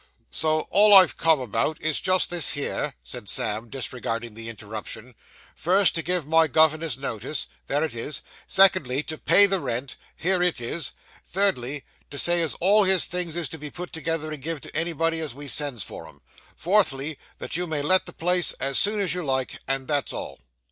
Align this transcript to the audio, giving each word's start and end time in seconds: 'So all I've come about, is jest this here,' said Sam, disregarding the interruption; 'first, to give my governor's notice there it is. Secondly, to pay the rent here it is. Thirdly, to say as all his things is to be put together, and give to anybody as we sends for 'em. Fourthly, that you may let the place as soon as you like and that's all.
'So 0.31 0.61
all 0.71 0.95
I've 0.95 1.15
come 1.15 1.39
about, 1.39 1.79
is 1.79 2.01
jest 2.01 2.31
this 2.31 2.53
here,' 2.53 2.95
said 3.03 3.29
Sam, 3.29 3.69
disregarding 3.69 4.33
the 4.33 4.49
interruption; 4.49 5.13
'first, 5.55 5.93
to 5.93 6.01
give 6.01 6.25
my 6.25 6.47
governor's 6.47 6.97
notice 6.97 7.45
there 7.67 7.83
it 7.83 7.93
is. 7.93 8.21
Secondly, 8.47 9.03
to 9.03 9.19
pay 9.19 9.45
the 9.45 9.59
rent 9.59 9.97
here 10.15 10.41
it 10.41 10.59
is. 10.59 10.89
Thirdly, 11.23 11.85
to 12.09 12.17
say 12.17 12.41
as 12.41 12.55
all 12.55 12.83
his 12.85 13.05
things 13.05 13.35
is 13.35 13.47
to 13.49 13.59
be 13.59 13.69
put 13.69 13.93
together, 13.93 14.31
and 14.31 14.41
give 14.41 14.59
to 14.61 14.75
anybody 14.75 15.19
as 15.19 15.35
we 15.35 15.47
sends 15.47 15.83
for 15.83 16.09
'em. 16.09 16.21
Fourthly, 16.55 17.19
that 17.37 17.55
you 17.55 17.67
may 17.67 17.83
let 17.83 18.07
the 18.07 18.11
place 18.13 18.53
as 18.53 18.79
soon 18.79 18.99
as 18.99 19.13
you 19.13 19.21
like 19.21 19.59
and 19.67 19.87
that's 19.87 20.11
all. 20.11 20.39